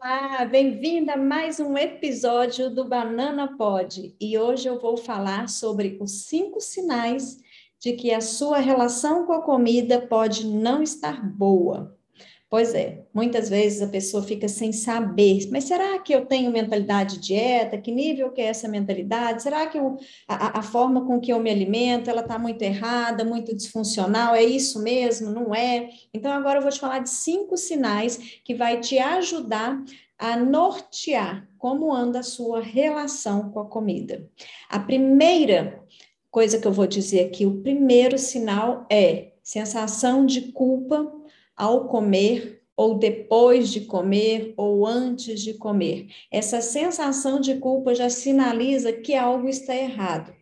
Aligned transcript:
Olá, 0.00 0.44
bem-vinda 0.44 1.14
a 1.14 1.16
mais 1.16 1.58
um 1.58 1.76
episódio 1.76 2.70
do 2.72 2.84
Banana 2.84 3.56
Pod. 3.56 4.14
E 4.20 4.38
hoje 4.38 4.68
eu 4.68 4.78
vou 4.78 4.96
falar 4.96 5.48
sobre 5.48 5.98
os 6.00 6.22
cinco 6.26 6.60
sinais 6.60 7.40
de 7.80 7.94
que 7.94 8.12
a 8.12 8.20
sua 8.20 8.58
relação 8.58 9.26
com 9.26 9.32
a 9.32 9.42
comida 9.42 10.00
pode 10.00 10.46
não 10.46 10.84
estar 10.84 11.20
boa. 11.20 11.97
Pois 12.50 12.74
é, 12.74 13.04
muitas 13.12 13.50
vezes 13.50 13.82
a 13.82 13.88
pessoa 13.88 14.22
fica 14.22 14.48
sem 14.48 14.72
saber, 14.72 15.46
mas 15.50 15.64
será 15.64 15.98
que 15.98 16.14
eu 16.14 16.24
tenho 16.24 16.50
mentalidade 16.50 17.16
de 17.16 17.26
dieta? 17.26 17.76
Que 17.76 17.92
nível 17.92 18.30
que 18.30 18.40
é 18.40 18.46
essa 18.46 18.66
mentalidade? 18.66 19.42
Será 19.42 19.66
que 19.66 19.78
eu, 19.78 19.98
a, 20.26 20.60
a, 20.60 20.62
forma 20.62 21.04
com 21.04 21.20
que 21.20 21.30
eu 21.30 21.38
me 21.40 21.50
alimento, 21.50 22.08
ela 22.08 22.22
está 22.22 22.38
muito 22.38 22.62
errada, 22.62 23.22
muito 23.22 23.54
disfuncional? 23.54 24.34
É 24.34 24.42
isso 24.42 24.82
mesmo? 24.82 25.30
Não 25.30 25.54
é? 25.54 25.90
Então, 26.14 26.32
agora 26.32 26.58
eu 26.58 26.62
vou 26.62 26.70
te 26.70 26.80
falar 26.80 27.00
de 27.00 27.10
cinco 27.10 27.54
sinais 27.54 28.40
que 28.42 28.54
vai 28.54 28.80
te 28.80 28.98
ajudar 28.98 29.84
a 30.18 30.34
nortear 30.34 31.46
como 31.58 31.92
anda 31.92 32.20
a 32.20 32.24
sua 32.24 32.62
relação 32.62 33.50
com 33.50 33.60
a 33.60 33.66
comida. 33.66 34.26
A 34.70 34.80
primeira 34.80 35.84
coisa 36.30 36.58
que 36.58 36.66
eu 36.66 36.72
vou 36.72 36.86
dizer 36.86 37.26
aqui, 37.26 37.44
o 37.44 37.60
primeiro 37.60 38.16
sinal 38.16 38.86
é 38.90 39.32
sensação 39.42 40.24
de 40.24 40.50
culpa 40.52 41.17
ao 41.58 41.88
comer, 41.88 42.62
ou 42.76 42.96
depois 42.96 43.70
de 43.70 43.80
comer, 43.80 44.54
ou 44.56 44.86
antes 44.86 45.40
de 45.40 45.54
comer. 45.54 46.06
Essa 46.30 46.60
sensação 46.60 47.40
de 47.40 47.56
culpa 47.56 47.94
já 47.94 48.08
sinaliza 48.08 48.92
que 48.92 49.14
algo 49.16 49.48
está 49.48 49.74
errado. 49.74 50.32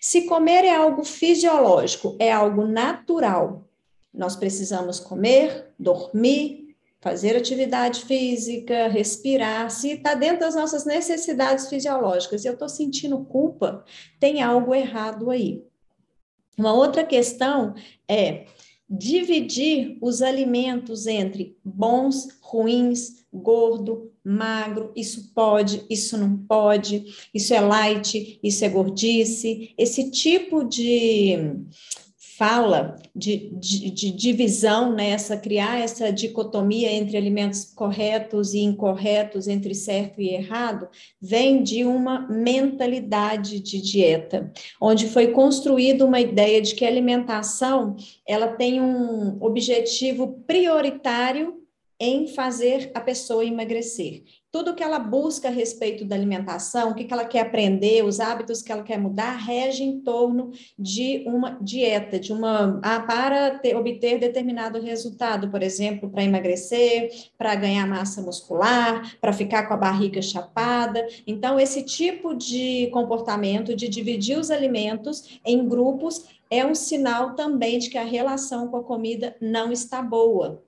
Se 0.00 0.22
comer 0.22 0.64
é 0.64 0.74
algo 0.74 1.04
fisiológico, 1.04 2.16
é 2.18 2.30
algo 2.30 2.64
natural, 2.64 3.64
nós 4.12 4.36
precisamos 4.36 4.98
comer, 4.98 5.72
dormir, 5.78 6.74
fazer 7.00 7.36
atividade 7.36 8.04
física, 8.04 8.88
respirar. 8.88 9.70
Se 9.70 9.92
está 9.92 10.14
dentro 10.14 10.40
das 10.40 10.54
nossas 10.54 10.84
necessidades 10.84 11.68
fisiológicas 11.68 12.44
e 12.44 12.48
eu 12.48 12.54
estou 12.54 12.68
sentindo 12.68 13.24
culpa, 13.24 13.84
tem 14.18 14.42
algo 14.42 14.74
errado 14.74 15.30
aí. 15.30 15.64
Uma 16.58 16.74
outra 16.74 17.04
questão 17.04 17.74
é 18.06 18.46
dividir 18.90 19.96
os 20.00 20.20
alimentos 20.20 21.06
entre 21.06 21.56
bons, 21.64 22.28
ruins, 22.40 23.24
gordo, 23.32 24.10
magro, 24.24 24.90
isso 24.96 25.32
pode, 25.32 25.84
isso 25.88 26.18
não 26.18 26.36
pode, 26.36 27.04
isso 27.32 27.54
é 27.54 27.60
light, 27.60 28.40
isso 28.42 28.64
é 28.64 28.68
gordice. 28.68 29.72
Esse 29.78 30.10
tipo 30.10 30.64
de 30.64 31.36
fala 32.40 32.96
de, 33.14 33.50
de, 33.52 33.90
de, 33.90 34.10
divisão, 34.10 34.94
né, 34.94 35.10
essa, 35.10 35.36
criar 35.36 35.78
essa 35.78 36.10
dicotomia 36.10 36.90
entre 36.90 37.18
alimentos 37.18 37.66
corretos 37.66 38.54
e 38.54 38.60
incorretos, 38.60 39.46
entre 39.46 39.74
certo 39.74 40.22
e 40.22 40.30
errado, 40.30 40.88
vem 41.20 41.62
de 41.62 41.84
uma 41.84 42.26
mentalidade 42.30 43.60
de 43.60 43.82
dieta, 43.82 44.50
onde 44.80 45.06
foi 45.06 45.32
construída 45.32 46.02
uma 46.02 46.18
ideia 46.18 46.62
de 46.62 46.74
que 46.74 46.86
a 46.86 46.88
alimentação 46.88 47.94
ela 48.26 48.48
tem 48.48 48.80
um 48.80 49.36
objetivo 49.38 50.42
prioritário 50.46 51.60
em 52.00 52.26
fazer 52.26 52.90
a 52.94 53.02
pessoa 53.02 53.44
emagrecer 53.44 54.22
tudo 54.52 54.74
que 54.74 54.82
ela 54.82 54.98
busca 54.98 55.48
a 55.48 55.50
respeito 55.50 56.04
da 56.04 56.16
alimentação, 56.16 56.90
o 56.90 56.94
que, 56.94 57.04
que 57.04 57.12
ela 57.12 57.24
quer 57.24 57.40
aprender, 57.40 58.04
os 58.04 58.18
hábitos 58.18 58.62
que 58.62 58.72
ela 58.72 58.82
quer 58.82 58.98
mudar, 58.98 59.36
rege 59.36 59.84
em 59.84 60.00
torno 60.00 60.50
de 60.76 61.22
uma 61.26 61.56
dieta, 61.60 62.18
de 62.18 62.32
uma 62.32 62.80
ah, 62.82 63.00
para 63.00 63.58
ter, 63.58 63.76
obter 63.76 64.18
determinado 64.18 64.80
resultado, 64.80 65.48
por 65.50 65.62
exemplo, 65.62 66.10
para 66.10 66.24
emagrecer, 66.24 67.10
para 67.38 67.54
ganhar 67.54 67.86
massa 67.86 68.20
muscular, 68.20 69.16
para 69.20 69.32
ficar 69.32 69.68
com 69.68 69.74
a 69.74 69.76
barriga 69.76 70.20
chapada. 70.20 71.06
Então, 71.26 71.58
esse 71.58 71.84
tipo 71.84 72.34
de 72.34 72.88
comportamento 72.92 73.76
de 73.76 73.88
dividir 73.88 74.36
os 74.36 74.50
alimentos 74.50 75.38
em 75.44 75.68
grupos 75.68 76.24
é 76.50 76.66
um 76.66 76.74
sinal 76.74 77.36
também 77.36 77.78
de 77.78 77.88
que 77.88 77.98
a 77.98 78.04
relação 78.04 78.66
com 78.66 78.78
a 78.78 78.82
comida 78.82 79.36
não 79.40 79.70
está 79.70 80.02
boa. 80.02 80.64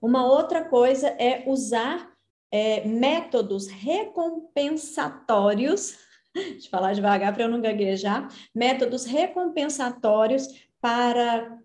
Uma 0.00 0.24
outra 0.26 0.64
coisa 0.64 1.08
é 1.18 1.44
usar 1.46 2.11
é, 2.52 2.86
métodos 2.86 3.66
recompensatórios, 3.66 5.98
eu 6.34 6.60
falar 6.70 6.92
devagar 6.92 7.32
para 7.32 7.44
eu 7.44 7.48
não 7.48 7.62
gaguejar, 7.62 8.28
métodos 8.54 9.06
recompensatórios 9.06 10.46
para, 10.80 11.58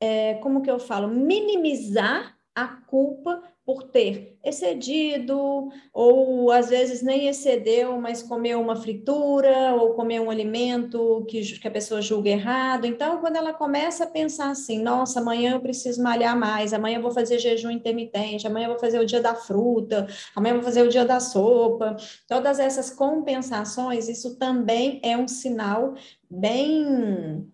é, 0.00 0.34
como 0.34 0.62
que 0.62 0.70
eu 0.70 0.78
falo, 0.78 1.08
minimizar 1.08 2.38
a 2.54 2.68
culpa 2.68 3.42
por 3.66 3.82
ter 3.82 4.38
excedido, 4.44 5.70
ou 5.92 6.52
às 6.52 6.68
vezes 6.68 7.02
nem 7.02 7.26
excedeu, 7.26 8.00
mas 8.00 8.22
comeu 8.22 8.60
uma 8.60 8.76
fritura, 8.76 9.74
ou 9.74 9.94
comeu 9.94 10.22
um 10.22 10.30
alimento 10.30 11.26
que, 11.28 11.42
que 11.58 11.66
a 11.66 11.70
pessoa 11.70 12.00
julga 12.00 12.30
errado. 12.30 12.86
Então, 12.86 13.18
quando 13.18 13.34
ela 13.34 13.52
começa 13.52 14.04
a 14.04 14.06
pensar 14.06 14.50
assim, 14.50 14.80
nossa, 14.80 15.18
amanhã 15.18 15.54
eu 15.54 15.60
preciso 15.60 16.00
malhar 16.00 16.38
mais, 16.38 16.72
amanhã 16.72 16.98
eu 16.98 17.02
vou 17.02 17.10
fazer 17.10 17.40
jejum 17.40 17.70
intermitente, 17.70 18.46
amanhã 18.46 18.66
eu 18.66 18.70
vou 18.70 18.78
fazer 18.78 19.00
o 19.00 19.06
dia 19.06 19.20
da 19.20 19.34
fruta, 19.34 20.06
amanhã 20.36 20.52
eu 20.52 20.60
vou 20.60 20.64
fazer 20.64 20.82
o 20.82 20.88
dia 20.88 21.04
da 21.04 21.18
sopa, 21.18 21.96
todas 22.28 22.60
essas 22.60 22.88
compensações, 22.90 24.08
isso 24.08 24.38
também 24.38 25.00
é 25.02 25.16
um 25.16 25.26
sinal 25.26 25.94
bem 26.30 27.50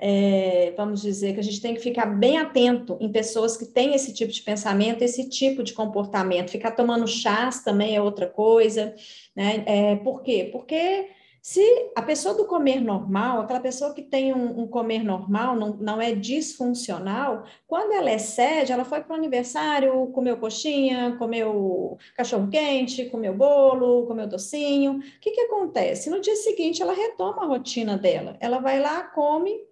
é, 0.00 0.72
vamos 0.76 1.02
dizer, 1.02 1.34
que 1.34 1.40
a 1.40 1.42
gente 1.42 1.60
tem 1.60 1.74
que 1.74 1.80
ficar 1.80 2.06
bem 2.06 2.38
atento 2.38 2.96
em 3.00 3.12
pessoas 3.12 3.56
que 3.56 3.66
têm 3.66 3.94
esse 3.94 4.14
tipo 4.14 4.32
de 4.32 4.42
pensamento, 4.42 5.02
esse 5.02 5.28
tipo 5.28 5.62
de 5.62 5.74
comportamento. 5.74 6.50
Ficar 6.50 6.72
tomando 6.72 7.06
chás 7.06 7.62
também 7.62 7.94
é 7.94 8.02
outra 8.02 8.26
coisa, 8.26 8.94
né? 9.36 9.62
É, 9.66 9.96
por 9.96 10.22
quê? 10.22 10.48
Porque 10.50 11.10
se 11.42 11.62
a 11.96 12.02
pessoa 12.02 12.34
do 12.34 12.46
comer 12.46 12.80
normal, 12.80 13.40
aquela 13.40 13.60
pessoa 13.60 13.94
que 13.94 14.02
tem 14.02 14.34
um, 14.34 14.60
um 14.60 14.66
comer 14.66 15.02
normal, 15.02 15.56
não, 15.56 15.74
não 15.74 16.00
é 16.00 16.14
disfuncional, 16.14 17.44
quando 17.66 17.92
ela 17.92 18.12
excede, 18.12 18.72
ela 18.72 18.84
foi 18.84 19.02
para 19.02 19.14
o 19.14 19.16
aniversário, 19.16 20.06
comeu 20.08 20.36
coxinha, 20.36 21.16
comeu 21.18 21.98
cachorro-quente, 22.16 23.06
comeu 23.06 23.34
bolo, 23.34 24.06
comeu 24.06 24.26
docinho. 24.26 24.98
O 24.98 25.20
que, 25.20 25.30
que 25.30 25.40
acontece? 25.42 26.10
No 26.10 26.20
dia 26.20 26.36
seguinte, 26.36 26.82
ela 26.82 26.92
retoma 26.92 27.42
a 27.42 27.46
rotina 27.46 27.96
dela. 27.96 28.36
Ela 28.40 28.58
vai 28.60 28.80
lá, 28.80 29.02
come 29.02 29.69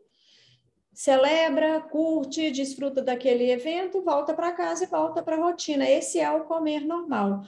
celebra, 0.99 1.81
curte, 1.81 2.51
desfruta 2.51 3.01
daquele 3.01 3.53
evento, 3.53 4.03
volta 4.03 4.35
para 4.35 4.51
casa 4.51 4.83
e 4.83 4.89
volta 4.89 5.23
para 5.23 5.37
a 5.37 5.39
rotina. 5.41 5.89
Esse 5.89 6.19
é 6.19 6.29
o 6.29 6.43
comer 6.43 6.81
normal. 6.81 7.45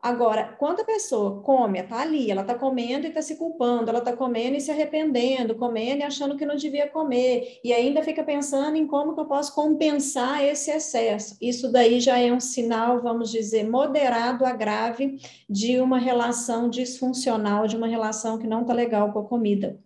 Agora, 0.00 0.56
quando 0.58 0.80
a 0.80 0.84
pessoa 0.86 1.42
come, 1.42 1.80
está 1.80 2.00
ali, 2.00 2.30
ela 2.30 2.40
está 2.40 2.54
comendo 2.54 3.04
e 3.04 3.08
está 3.08 3.20
se 3.20 3.36
culpando, 3.36 3.90
ela 3.90 3.98
está 3.98 4.16
comendo 4.16 4.56
e 4.56 4.60
se 4.60 4.70
arrependendo, 4.70 5.54
comendo 5.54 6.00
e 6.00 6.02
achando 6.02 6.34
que 6.34 6.46
não 6.46 6.56
devia 6.56 6.88
comer, 6.88 7.60
e 7.62 7.74
ainda 7.74 8.02
fica 8.02 8.24
pensando 8.24 8.76
em 8.76 8.86
como 8.86 9.14
que 9.14 9.20
eu 9.20 9.26
posso 9.26 9.54
compensar 9.54 10.42
esse 10.42 10.70
excesso. 10.70 11.36
Isso 11.42 11.70
daí 11.70 12.00
já 12.00 12.18
é 12.18 12.32
um 12.32 12.40
sinal, 12.40 13.02
vamos 13.02 13.30
dizer, 13.30 13.68
moderado 13.68 14.46
a 14.46 14.52
grave 14.52 15.20
de 15.48 15.78
uma 15.78 15.98
relação 15.98 16.70
disfuncional, 16.70 17.66
de 17.66 17.76
uma 17.76 17.86
relação 17.86 18.38
que 18.38 18.46
não 18.46 18.62
está 18.62 18.72
legal 18.72 19.12
com 19.12 19.18
a 19.18 19.24
comida. 19.24 19.78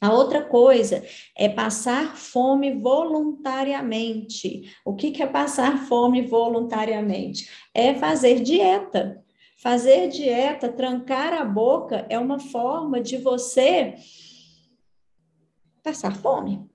A 0.00 0.12
outra 0.12 0.42
coisa 0.42 1.04
é 1.36 1.48
passar 1.48 2.16
fome 2.16 2.74
voluntariamente. 2.74 4.74
O 4.84 4.94
que, 4.94 5.22
é 5.22 5.26
passar 5.26 5.86
fome 5.86 6.22
voluntariamente? 6.22 7.48
É 7.72 7.94
fazer 7.94 8.40
dieta. 8.40 9.22
Fazer 9.58 10.08
dieta, 10.08 10.70
trancar 10.70 11.32
a 11.32 11.44
boca, 11.44 12.06
é 12.10 12.18
uma 12.18 12.38
forma 12.38 13.00
de 13.00 13.16
você 13.16 13.94
passar 15.82 16.14
fome 16.14 16.68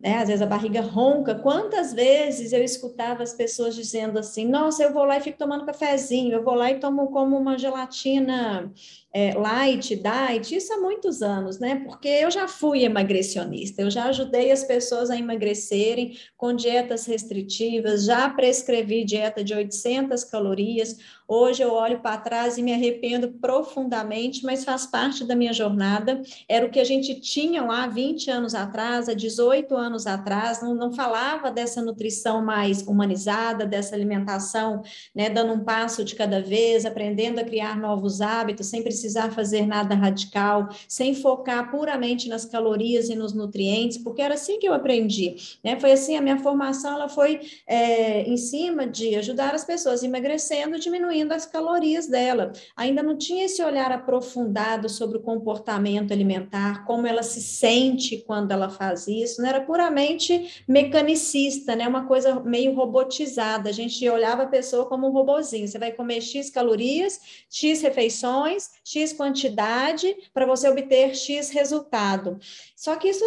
né? 0.00 0.18
Às 0.18 0.28
vezes 0.28 0.42
a 0.42 0.46
barriga 0.46 0.80
ronca. 0.80 1.34
Quantas 1.34 1.92
vezes 1.92 2.52
eu 2.52 2.62
escutava 2.62 3.22
as 3.22 3.34
pessoas 3.34 3.74
dizendo 3.74 4.18
assim: 4.18 4.46
Nossa, 4.46 4.82
eu 4.82 4.92
vou 4.92 5.04
lá 5.04 5.18
e 5.18 5.20
fico 5.20 5.38
tomando 5.38 5.66
cafezinho, 5.66 6.34
eu 6.34 6.44
vou 6.44 6.54
lá 6.54 6.70
e 6.70 6.78
tomo 6.78 7.08
como 7.08 7.36
uma 7.36 7.58
gelatina 7.58 8.72
é, 9.12 9.34
light, 9.34 9.96
diet. 9.96 10.54
Isso 10.54 10.72
há 10.72 10.78
muitos 10.78 11.20
anos, 11.22 11.58
né? 11.58 11.82
Porque 11.84 12.08
eu 12.08 12.30
já 12.30 12.46
fui 12.46 12.84
emagrecionista, 12.84 13.82
eu 13.82 13.90
já 13.90 14.04
ajudei 14.04 14.52
as 14.52 14.62
pessoas 14.62 15.10
a 15.10 15.16
emagrecerem 15.16 16.16
com 16.36 16.54
dietas 16.54 17.06
restritivas, 17.06 18.04
já 18.04 18.28
prescrevi 18.30 19.04
dieta 19.04 19.42
de 19.42 19.54
800 19.54 20.22
calorias. 20.24 21.17
Hoje 21.30 21.62
eu 21.62 21.74
olho 21.74 22.00
para 22.00 22.16
trás 22.16 22.56
e 22.56 22.62
me 22.62 22.72
arrependo 22.72 23.28
profundamente, 23.32 24.42
mas 24.46 24.64
faz 24.64 24.86
parte 24.86 25.22
da 25.24 25.36
minha 25.36 25.52
jornada. 25.52 26.22
Era 26.48 26.64
o 26.64 26.70
que 26.70 26.80
a 26.80 26.84
gente 26.84 27.20
tinha 27.20 27.62
lá 27.62 27.86
20 27.86 28.30
anos 28.30 28.54
atrás, 28.54 29.10
há 29.10 29.12
18 29.12 29.76
anos 29.76 30.06
atrás, 30.06 30.62
não, 30.62 30.74
não 30.74 30.90
falava 30.90 31.50
dessa 31.50 31.82
nutrição 31.82 32.42
mais 32.42 32.80
humanizada, 32.80 33.66
dessa 33.66 33.94
alimentação, 33.94 34.80
né, 35.14 35.28
dando 35.28 35.52
um 35.52 35.62
passo 35.62 36.02
de 36.02 36.14
cada 36.14 36.40
vez, 36.40 36.86
aprendendo 36.86 37.40
a 37.40 37.44
criar 37.44 37.76
novos 37.76 38.22
hábitos, 38.22 38.68
sem 38.68 38.82
precisar 38.82 39.30
fazer 39.30 39.66
nada 39.66 39.94
radical, 39.94 40.70
sem 40.88 41.14
focar 41.14 41.70
puramente 41.70 42.26
nas 42.26 42.46
calorias 42.46 43.10
e 43.10 43.14
nos 43.14 43.34
nutrientes, 43.34 43.98
porque 43.98 44.22
era 44.22 44.32
assim 44.32 44.58
que 44.58 44.66
eu 44.66 44.72
aprendi. 44.72 45.36
Né? 45.62 45.78
Foi 45.78 45.92
assim, 45.92 46.16
a 46.16 46.22
minha 46.22 46.38
formação 46.38 46.94
ela 46.94 47.08
foi 47.10 47.42
é, 47.66 48.22
em 48.22 48.38
cima 48.38 48.86
de 48.86 49.14
ajudar 49.16 49.54
as 49.54 49.62
pessoas 49.62 50.02
emagrecendo, 50.02 50.78
diminuindo 50.78 51.17
as 51.32 51.46
calorias 51.46 52.06
dela. 52.06 52.52
Ainda 52.76 53.02
não 53.02 53.16
tinha 53.16 53.44
esse 53.44 53.62
olhar 53.62 53.90
aprofundado 53.92 54.88
sobre 54.88 55.18
o 55.18 55.22
comportamento 55.22 56.12
alimentar, 56.12 56.84
como 56.84 57.06
ela 57.06 57.22
se 57.22 57.40
sente 57.40 58.24
quando 58.26 58.52
ela 58.52 58.68
faz 58.68 59.08
isso, 59.08 59.40
não 59.40 59.48
era 59.48 59.60
puramente 59.60 60.62
mecanicista, 60.66 61.74
né? 61.74 61.86
Uma 61.86 62.06
coisa 62.06 62.40
meio 62.40 62.74
robotizada. 62.74 63.70
A 63.70 63.72
gente 63.72 64.08
olhava 64.08 64.44
a 64.44 64.48
pessoa 64.48 64.86
como 64.86 65.08
um 65.08 65.12
robozinho. 65.12 65.66
Você 65.66 65.78
vai 65.78 65.92
comer 65.92 66.20
X 66.20 66.50
calorias, 66.50 67.20
X 67.50 67.82
refeições, 67.82 68.70
X 68.84 69.12
quantidade 69.12 70.14
para 70.32 70.46
você 70.46 70.68
obter 70.68 71.14
X 71.14 71.50
resultado. 71.50 72.38
Só 72.76 72.94
que 72.94 73.08
isso, 73.08 73.24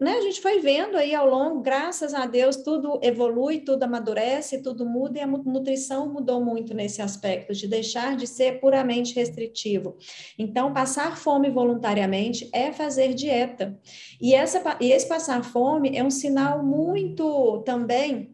né, 0.00 0.12
a 0.12 0.20
gente 0.20 0.40
foi 0.40 0.60
vendo 0.60 0.96
aí 0.96 1.12
ao 1.12 1.28
longo, 1.28 1.60
graças 1.60 2.14
a 2.14 2.24
Deus, 2.24 2.56
tudo 2.56 3.00
evolui, 3.02 3.58
tudo 3.58 3.82
amadurece, 3.82 4.62
tudo 4.62 4.86
muda, 4.86 5.18
e 5.18 5.22
a 5.22 5.26
nutrição 5.26 6.08
mudou 6.08 6.40
muito 6.40 6.72
nesse 6.72 7.02
aspecto, 7.02 7.31
de 7.50 7.66
deixar 7.66 8.16
de 8.16 8.26
ser 8.26 8.60
puramente 8.60 9.14
restritivo. 9.14 9.96
Então, 10.38 10.72
passar 10.72 11.16
fome 11.16 11.50
voluntariamente 11.50 12.48
é 12.52 12.72
fazer 12.72 13.14
dieta. 13.14 13.78
E, 14.20 14.34
essa, 14.34 14.76
e 14.80 14.92
esse 14.92 15.08
passar 15.08 15.44
fome 15.44 15.96
é 15.96 16.02
um 16.02 16.10
sinal 16.10 16.62
muito 16.64 17.62
também 17.64 18.31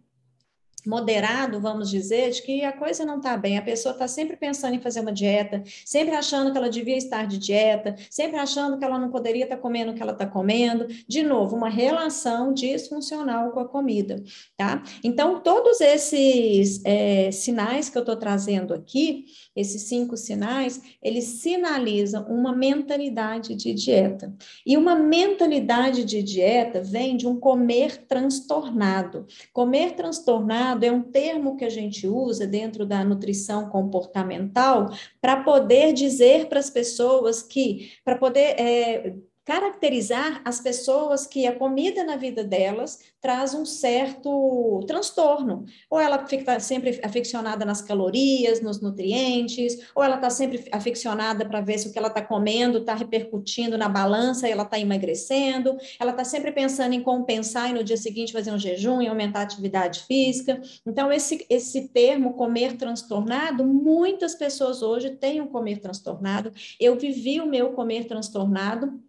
moderado, 0.87 1.61
vamos 1.61 1.91
dizer, 1.91 2.31
de 2.31 2.43
que 2.43 2.65
a 2.65 2.73
coisa 2.73 3.05
não 3.05 3.17
está 3.17 3.37
bem. 3.37 3.59
A 3.59 3.63
pessoa 3.63 3.93
está 3.93 4.07
sempre 4.07 4.37
pensando 4.37 4.75
em 4.75 4.81
fazer 4.81 5.01
uma 5.01 5.13
dieta, 5.13 5.63
sempre 5.85 6.15
achando 6.15 6.53
que 6.53 6.59
ela 6.59 6.71
devia 6.71 6.97
estar 6.97 7.27
de 7.27 7.39
dieta, 7.39 7.97
sempre 8.11 8.39
achando 8.39 8.79
que 8.79 8.85
ela 8.85 8.99
não 8.99 9.11
poderia 9.11 9.45
estar 9.45 9.57
tá 9.57 9.63
comendo 9.63 9.93
o 9.93 9.95
que 9.95 10.03
ela 10.03 10.13
está 10.13 10.27
comendo. 10.27 10.87
De 11.07 11.23
novo, 11.23 11.57
uma 11.57 11.69
relação 11.69 12.53
disfuncional 12.53 13.51
com 13.51 13.61
a 13.61 13.69
comida, 13.69 14.23
tá? 14.57 14.83
Então, 15.03 15.41
todos 15.41 15.81
esses 15.81 16.81
é, 16.85 17.31
sinais 17.31 17.89
que 17.89 17.99
eu 17.99 18.03
estou 18.03 18.17
trazendo 18.17 18.73
aqui, 18.73 19.27
esses 19.55 19.83
cinco 19.83 20.17
sinais, 20.17 20.81
eles 21.03 21.25
sinalizam 21.25 22.25
uma 22.29 22.55
mentalidade 22.55 23.55
de 23.55 23.75
dieta. 23.75 24.33
E 24.65 24.77
uma 24.77 24.95
mentalidade 24.95 26.05
de 26.05 26.23
dieta 26.23 26.81
vem 26.81 27.17
de 27.17 27.27
um 27.27 27.39
comer 27.39 28.07
transtornado. 28.07 29.27
Comer 29.53 29.95
transtornado 29.95 30.68
é 30.83 30.93
um 30.93 31.03
termo 31.03 31.57
que 31.57 31.65
a 31.65 31.71
gente 31.71 32.07
usa 32.07 32.47
dentro 32.47 32.85
da 32.85 33.05
nutrição 33.05 33.69
comportamental 33.69 34.91
para 35.21 35.43
poder 35.43 35.93
dizer 35.93 36.49
para 36.49 36.59
as 36.59 36.71
pessoas 36.71 37.43
que, 37.43 37.93
para 38.05 38.17
poder 38.17 38.61
é, 38.61 39.15
caracterizar 39.49 40.43
as 40.45 40.61
pessoas 40.61 41.27
que 41.27 41.47
a 41.47 41.57
comida 41.57 42.05
na 42.05 42.17
vida 42.17 42.45
delas 42.45 42.99
traz 43.19 43.55
um 43.55 43.65
certo 43.65 44.85
transtorno. 44.87 45.65
Ou 45.89 45.99
ela 45.99 46.27
fica 46.27 46.61
sempre 46.61 47.01
aficionada 47.03 47.65
nas 47.65 47.81
calorias, 47.81 48.61
nos 48.61 48.79
nutrientes, 48.83 49.89
ou 49.95 50.05
ela 50.05 50.17
está 50.17 50.29
sempre 50.29 50.69
aficionada 50.71 51.47
para 51.49 51.63
ver 51.63 51.79
se 51.79 51.89
o 51.89 51.93
que 51.93 51.99
ela 51.99 52.09
está 52.09 52.21
comendo 52.21 52.77
está 52.77 52.93
repercutindo 52.93 53.79
na 53.79 53.89
balança 53.89 54.47
e 54.47 54.53
ela 54.53 54.65
está 54.65 54.79
emagrecendo, 54.79 55.79
ela 55.99 56.11
está 56.11 56.25
sempre 56.25 56.53
pensando 56.53 56.93
em 56.93 57.03
compensar 57.03 57.71
e 57.71 57.73
no 57.73 57.83
dia 57.83 57.97
seguinte 57.97 58.35
fazer 58.35 58.53
um 58.53 58.59
jejum 58.59 59.01
e 59.01 59.09
aumentar 59.09 59.41
a 59.41 59.45
atividade 59.45 60.01
física. 60.01 60.61
Então, 60.87 61.11
esse, 61.11 61.47
esse 61.49 61.89
termo 61.89 62.35
comer 62.35 62.77
transtornado, 62.77 63.65
muitas 63.65 64.35
pessoas 64.35 64.83
hoje 64.83 65.17
têm 65.17 65.41
um 65.41 65.47
comer 65.47 65.79
transtornado. 65.79 66.53
Eu 66.79 66.99
vivi 66.99 67.41
o 67.41 67.47
meu 67.47 67.73
comer 67.73 68.05
transtornado 68.05 69.08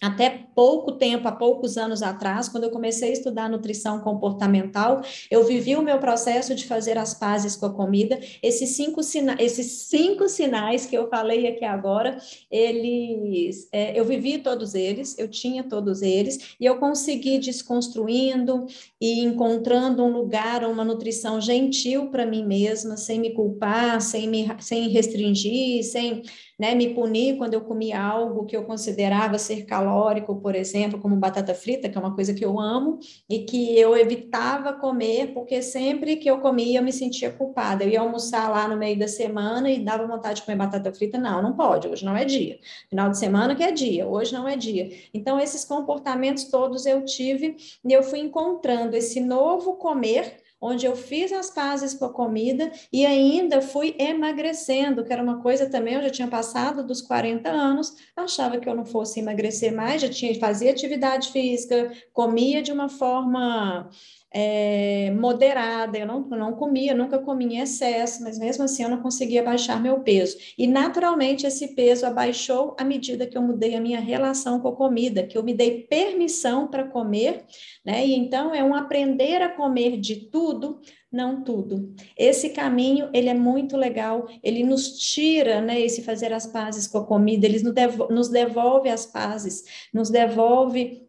até 0.00 0.46
pouco 0.54 0.92
tempo, 0.92 1.26
há 1.28 1.32
poucos 1.32 1.76
anos 1.76 2.02
atrás, 2.02 2.48
quando 2.48 2.64
eu 2.64 2.70
comecei 2.70 3.10
a 3.10 3.12
estudar 3.12 3.48
nutrição 3.48 4.00
comportamental, 4.00 5.02
eu 5.30 5.44
vivi 5.44 5.76
o 5.76 5.82
meu 5.82 5.98
processo 5.98 6.54
de 6.54 6.66
fazer 6.66 6.96
as 6.98 7.14
pazes 7.14 7.56
com 7.56 7.66
a 7.66 7.72
comida. 7.72 8.18
Esses 8.42 8.70
cinco, 8.70 9.02
sina 9.02 9.36
esses 9.38 9.88
cinco 9.88 10.28
sinais 10.28 10.86
que 10.86 10.96
eu 10.96 11.08
falei 11.08 11.46
aqui 11.46 11.64
agora, 11.64 12.18
eles, 12.50 13.68
é, 13.72 13.98
eu 13.98 14.04
vivi 14.04 14.38
todos 14.38 14.74
eles, 14.74 15.18
eu 15.18 15.28
tinha 15.28 15.62
todos 15.64 16.02
eles, 16.02 16.56
e 16.60 16.64
eu 16.64 16.78
consegui 16.78 17.38
desconstruindo 17.38 18.66
e 19.00 19.20
encontrando 19.20 20.04
um 20.04 20.12
lugar, 20.12 20.64
uma 20.64 20.84
nutrição 20.84 21.40
gentil 21.40 22.10
para 22.10 22.26
mim 22.26 22.44
mesma, 22.44 22.96
sem 22.96 23.20
me 23.20 23.30
culpar, 23.30 24.00
sem 24.00 24.28
me 24.28 24.48
sem 24.60 24.88
restringir, 24.88 25.84
sem 25.84 26.22
né, 26.58 26.74
me 26.74 26.92
punir 26.92 27.36
quando 27.36 27.54
eu 27.54 27.60
comia 27.60 28.00
algo 28.00 28.44
que 28.44 28.56
eu 28.56 28.64
considerava 28.64 29.38
ser 29.38 29.64
calórico, 29.64 30.36
por 30.36 30.54
exemplo, 30.54 30.98
como 30.98 31.14
batata 31.16 31.54
frita, 31.54 31.88
que 31.88 31.96
é 31.96 32.00
uma 32.00 32.14
coisa 32.14 32.34
que 32.34 32.44
eu 32.44 32.58
amo, 32.58 32.98
e 33.28 33.40
que 33.44 33.78
eu 33.78 33.96
evitava 33.96 34.72
comer, 34.72 35.32
porque 35.32 35.62
sempre 35.62 36.16
que 36.16 36.28
eu 36.28 36.40
comia 36.40 36.80
eu 36.80 36.82
me 36.82 36.92
sentia 36.92 37.30
culpada. 37.30 37.84
Eu 37.84 37.90
ia 37.90 38.00
almoçar 38.00 38.50
lá 38.50 38.66
no 38.66 38.76
meio 38.76 38.98
da 38.98 39.06
semana 39.06 39.70
e 39.70 39.78
dava 39.84 40.06
vontade 40.06 40.40
de 40.40 40.46
comer 40.46 40.56
batata 40.56 40.92
frita. 40.92 41.18
Não, 41.18 41.40
não 41.40 41.54
pode, 41.54 41.86
hoje 41.86 42.04
não 42.04 42.16
é 42.16 42.24
dia. 42.24 42.58
Final 42.90 43.10
de 43.10 43.18
semana 43.18 43.54
que 43.54 43.62
é 43.62 43.70
dia, 43.70 44.06
hoje 44.06 44.32
não 44.32 44.48
é 44.48 44.56
dia. 44.56 44.90
Então, 45.14 45.38
esses 45.38 45.64
comportamentos 45.64 46.44
todos 46.44 46.86
eu 46.86 47.04
tive 47.04 47.56
e 47.84 47.92
eu 47.92 48.02
fui 48.02 48.18
encontrando 48.18 48.96
esse 48.96 49.20
novo 49.20 49.74
comer 49.76 50.47
onde 50.60 50.86
eu 50.86 50.96
fiz 50.96 51.32
as 51.32 51.50
pazes 51.50 51.94
com 51.94 52.04
a 52.04 52.12
comida 52.12 52.70
e 52.92 53.06
ainda 53.06 53.60
fui 53.60 53.94
emagrecendo, 53.98 55.04
que 55.04 55.12
era 55.12 55.22
uma 55.22 55.40
coisa 55.40 55.68
também, 55.70 55.94
eu 55.94 56.02
já 56.02 56.10
tinha 56.10 56.28
passado 56.28 56.84
dos 56.84 57.00
40 57.00 57.48
anos, 57.48 57.96
achava 58.16 58.58
que 58.58 58.68
eu 58.68 58.74
não 58.74 58.84
fosse 58.84 59.20
emagrecer 59.20 59.74
mais, 59.74 60.02
já 60.02 60.08
tinha 60.08 60.38
fazia 60.38 60.70
atividade 60.70 61.30
física, 61.30 61.92
comia 62.12 62.62
de 62.62 62.72
uma 62.72 62.88
forma 62.88 63.88
é, 64.30 65.10
moderada, 65.12 65.98
eu 65.98 66.06
não, 66.06 66.20
não 66.20 66.52
comia, 66.52 66.94
nunca 66.94 67.18
comi 67.18 67.46
em 67.46 67.60
excesso, 67.60 68.22
mas 68.22 68.38
mesmo 68.38 68.64
assim 68.64 68.82
eu 68.82 68.88
não 68.88 69.00
conseguia 69.00 69.42
baixar 69.42 69.80
meu 69.80 70.00
peso. 70.00 70.36
E 70.56 70.66
naturalmente 70.66 71.46
esse 71.46 71.74
peso 71.74 72.04
abaixou 72.04 72.76
à 72.78 72.84
medida 72.84 73.26
que 73.26 73.38
eu 73.38 73.42
mudei 73.42 73.74
a 73.74 73.80
minha 73.80 74.00
relação 74.00 74.60
com 74.60 74.68
a 74.68 74.76
comida, 74.76 75.22
que 75.22 75.38
eu 75.38 75.42
me 75.42 75.54
dei 75.54 75.82
permissão 75.84 76.68
para 76.68 76.84
comer, 76.84 77.44
né? 77.84 78.06
E 78.06 78.14
então 78.14 78.54
é 78.54 78.62
um 78.62 78.74
aprender 78.74 79.40
a 79.40 79.48
comer 79.48 79.98
de 79.98 80.28
tudo, 80.30 80.80
não 81.10 81.42
tudo. 81.42 81.94
Esse 82.16 82.50
caminho, 82.50 83.08
ele 83.14 83.30
é 83.30 83.34
muito 83.34 83.78
legal, 83.78 84.28
ele 84.42 84.62
nos 84.62 84.98
tira, 84.98 85.60
né, 85.62 85.80
esse 85.80 86.02
fazer 86.02 86.34
as 86.34 86.46
pazes 86.46 86.86
com 86.86 86.98
a 86.98 87.06
comida, 87.06 87.46
ele 87.46 87.62
nos 87.62 87.72
devolve, 87.72 88.14
nos 88.14 88.28
devolve 88.28 88.90
as 88.90 89.06
pazes, 89.06 89.64
nos 89.92 90.10
devolve 90.10 91.08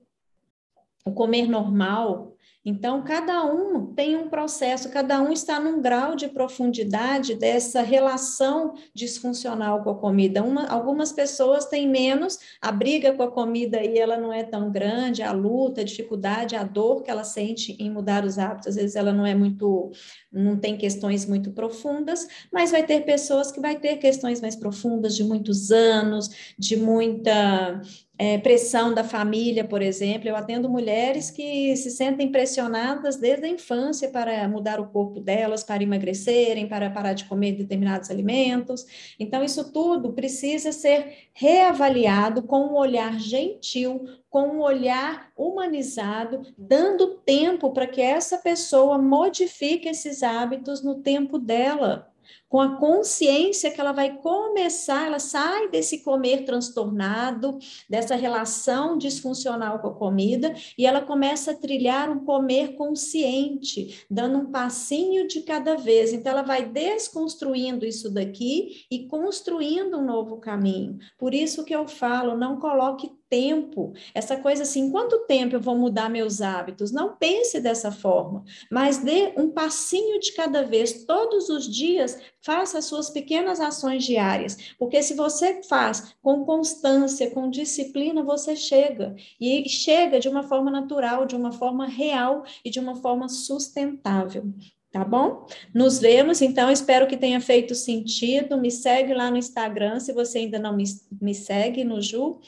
o 1.06 1.12
comer 1.12 1.48
normal, 1.48 2.36
então, 2.64 3.02
cada 3.04 3.46
um 3.46 3.94
tem 3.94 4.18
um 4.18 4.28
processo, 4.30 4.90
cada 4.90 5.22
um 5.22 5.32
está 5.32 5.62
num 5.62 5.82
grau 5.82 6.14
de 6.14 6.28
profundidade 6.28 7.36
dessa 7.36 7.82
relação 7.82 8.74
disfuncional 8.94 9.82
com 9.82 9.92
a 9.92 9.98
comida. 9.98 10.44
Uma, 10.44 10.68
algumas 10.68 11.14
pessoas 11.14 11.66
têm 11.66 11.88
menos, 11.88 12.38
a 12.62 12.70
briga 12.70 13.14
com 13.14 13.24
a 13.24 13.32
comida 13.32 13.82
e 13.82 13.98
ela 13.98 14.18
não 14.18 14.34
é 14.34 14.44
tão 14.44 14.70
grande, 14.72 15.24
a 15.24 15.32
luta, 15.32 15.82
a 15.82 15.86
dificuldade, 15.86 16.56
a 16.56 16.64
dor 16.64 17.02
que 17.02 17.10
ela 17.10 17.24
sente 17.24 17.78
em 17.80 17.90
mudar 17.90 18.26
os 18.26 18.38
hábitos, 18.38 18.68
às 18.68 18.76
vezes 18.76 18.96
ela 18.98 19.14
não 19.14 19.26
é 19.26 19.34
muito, 19.34 19.92
não 20.30 20.58
tem 20.58 20.78
questões 20.78 21.26
muito 21.26 21.52
profundas, 21.52 22.28
mas 22.52 22.72
vai 22.72 22.86
ter 22.86 23.06
pessoas 23.06 23.54
que 23.54 23.62
vai 23.62 23.80
ter 23.80 23.98
questões 23.98 24.42
mais 24.42 24.56
profundas 24.56 25.16
de 25.16 25.24
muitos 25.24 25.72
anos, 25.72 26.30
de 26.58 26.76
muita 26.76 27.82
é, 28.22 28.38
pressão 28.38 28.94
da 28.94 29.02
família, 29.02 29.64
por 29.64 29.82
exemplo. 29.82 30.28
Eu 30.28 30.36
atendo 30.36 30.70
mulheres 30.70 31.32
que 31.32 31.74
se 31.78 31.90
sentem 31.90 32.30
pressionadas 32.30 33.16
desde 33.16 33.46
a 33.46 33.50
infância 33.50 34.10
para 34.10 34.46
mudar 34.50 34.78
o 34.78 34.90
corpo 34.90 35.22
delas, 35.22 35.64
para 35.64 35.82
emagrecerem, 35.82 36.68
para 36.68 36.90
parar 36.90 37.14
de 37.14 37.24
comer 37.24 37.54
determinados 37.54 38.12
alimentos. 38.12 38.86
Então, 39.18 39.42
isso 39.42 39.72
tudo 39.72 40.12
precisa 40.12 40.74
ser 40.74 41.30
reavaliado 41.34 42.44
com 42.44 42.60
um 42.68 42.76
olhar 42.76 43.18
gentil, 43.18 44.04
com 44.30 44.50
um 44.50 44.60
olhar 44.60 45.32
humanizado, 45.38 46.42
dando 46.58 47.16
tempo 47.26 47.72
para 47.72 47.88
que 47.88 48.02
essa 48.02 48.38
pessoa 48.38 48.98
modifique 48.98 49.88
esses 49.88 50.24
hábitos 50.24 50.84
no 50.84 50.96
tempo 50.96 51.40
dela 51.40 52.10
com 52.50 52.60
a 52.60 52.78
consciência 52.78 53.70
que 53.70 53.80
ela 53.80 53.92
vai 53.92 54.18
começar, 54.18 55.06
ela 55.06 55.20
sai 55.20 55.70
desse 55.70 56.04
comer 56.04 56.46
transtornado, 56.46 57.60
dessa 57.88 58.16
relação 58.16 58.98
disfuncional 58.98 59.80
com 59.80 59.88
a 59.90 59.94
comida, 59.94 60.56
e 60.76 60.86
ela 60.86 61.02
começa 61.02 61.52
a 61.52 61.56
trilhar 61.56 62.10
um 62.10 62.26
comer 62.26 62.74
consciente, 62.76 64.06
dando 64.10 64.40
um 64.40 64.52
passinho 64.52 65.28
de 65.28 65.42
cada 65.42 65.76
vez. 65.76 66.12
Então, 66.12 66.32
ela 66.32 66.42
vai 66.42 66.66
desconstruindo 66.66 67.86
isso 67.86 68.10
daqui 68.10 68.86
e 68.90 69.08
construindo 69.08 69.98
um 69.98 70.06
novo 70.06 70.38
caminho. 70.38 70.98
Por 71.20 71.36
isso 71.36 71.64
que 71.64 71.76
eu 71.76 71.88
falo, 71.88 72.36
não 72.36 72.60
coloque 72.60 73.12
tempo, 73.30 73.94
essa 74.14 74.38
coisa 74.38 74.64
assim, 74.64 74.90
quanto 74.90 75.26
tempo 75.26 75.56
eu 75.56 75.62
vou 75.62 75.78
mudar 75.78 76.10
meus 76.10 76.42
hábitos? 76.42 76.92
Não 76.92 77.16
pense 77.16 77.60
dessa 77.60 77.92
forma, 77.92 78.44
mas 78.72 78.98
dê 78.98 79.34
um 79.38 79.50
passinho 79.50 80.20
de 80.20 80.34
cada 80.34 80.64
vez, 80.64 81.06
todos 81.06 81.50
os 81.50 81.72
dias, 81.72 82.20
faça 82.42 82.80
as 82.80 82.86
suas 82.86 83.10
pequenas 83.10 83.60
ações 83.60 84.04
diárias, 84.04 84.58
porque 84.78 85.04
se 85.04 85.14
você 85.14 85.62
faz 85.64 86.16
com 86.22 86.44
constância, 86.44 87.30
com 87.30 87.50
disciplina, 87.50 88.24
você 88.24 88.56
chega, 88.56 89.16
e 89.40 89.68
chega 89.70 90.20
de 90.20 90.28
uma 90.28 90.44
forma 90.44 90.72
natural, 90.72 91.26
de 91.26 91.36
uma 91.36 91.52
forma 91.52 91.86
real 91.86 92.44
e 92.66 92.70
de 92.70 92.80
uma 92.80 92.96
forma 92.96 93.30
sustentável. 93.30 94.46
Tá 94.92 95.06
bom? 95.06 95.46
Nos 95.72 96.00
vemos, 96.00 96.42
então, 96.42 96.72
espero 96.72 97.06
que 97.06 97.16
tenha 97.16 97.40
feito 97.40 97.76
sentido. 97.76 98.58
Me 98.58 98.72
segue 98.72 99.14
lá 99.14 99.30
no 99.30 99.38
Instagram, 99.38 100.00
se 100.00 100.12
você 100.12 100.40
ainda 100.40 100.58
não 100.58 100.76
me, 100.76 100.84
me 101.22 101.36
segue, 101.36 101.84
no 101.84 102.02
Ju 102.02 102.40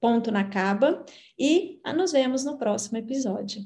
ponto 0.00 0.30
na 0.30 0.48
caba 0.48 1.04
e 1.38 1.80
nos 1.94 2.12
vemos 2.12 2.44
no 2.44 2.58
próximo 2.58 2.98
episódio. 2.98 3.62